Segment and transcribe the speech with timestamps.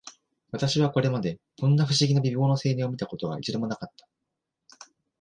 [0.49, 4.09] 私はこれまで、こんな不思議な美貌の青年を見た事が、一度も無かった